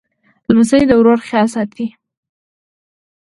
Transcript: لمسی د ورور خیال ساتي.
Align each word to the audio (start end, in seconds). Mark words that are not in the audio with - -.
لمسی 0.51 0.81
د 0.87 0.91
ورور 0.99 1.19
خیال 1.27 1.47
ساتي. 1.55 1.87